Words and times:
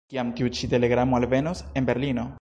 Kiam 0.11 0.29
tiu 0.39 0.49
ĉi 0.59 0.69
telegramo 0.71 1.19
alvenos 1.21 1.63
en 1.81 1.91
Berlino? 1.91 2.29